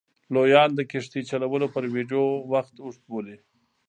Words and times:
لویان 0.33 0.69
د 0.75 0.81
کښتۍ 0.91 1.21
چلولو 1.31 1.67
پر 1.73 1.83
ویډیو 1.95 2.23
وخت 2.51 2.75
اوږد 2.83 3.03
بولي. 3.11 3.37